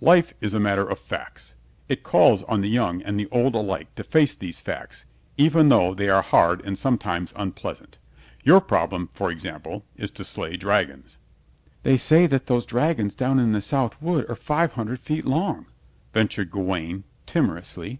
[0.00, 1.54] Life is a matter of facts.
[1.88, 5.04] It calls on the young and the old alike to face these facts,
[5.36, 7.98] even though they are hard and sometimes unpleasant.
[8.44, 11.18] Your problem, for example, is to slay dragons."
[11.82, 15.66] "They say that those dragons down in the south wood are five hundred feet long,"
[16.12, 17.98] ventured Gawaine, timorously.